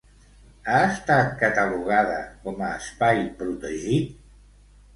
[0.71, 2.17] Ha estat catalogada
[2.47, 4.21] com a espai protegit?